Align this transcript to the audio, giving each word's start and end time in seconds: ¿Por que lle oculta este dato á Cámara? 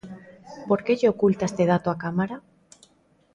¿Por 0.67 0.79
que 0.85 0.97
lle 0.99 1.11
oculta 1.15 1.49
este 1.49 1.63
dato 1.71 1.87
á 1.93 1.95
Cámara? 2.03 2.37